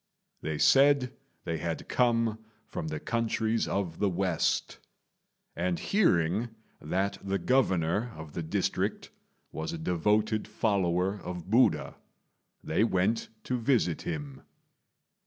They 0.41 0.57
said 0.57 1.15
they 1.43 1.59
had 1.59 1.87
come 1.87 2.39
from 2.65 2.87
the 2.87 2.99
countries 2.99 3.67
of 3.67 3.99
the 3.99 4.09
west; 4.09 4.79
and 5.55 5.77
hearing 5.77 6.49
that 6.81 7.19
the 7.23 7.37
Governor 7.37 8.11
of 8.15 8.33
the 8.33 8.41
district 8.41 9.11
was 9.51 9.73
a 9.73 9.77
devoted 9.77 10.47
follower 10.47 11.19
of 11.19 11.51
Buddha, 11.51 11.97
they 12.63 12.83
went 12.83 13.29
to 13.43 13.59
visit 13.59 14.01
him. 14.01 14.41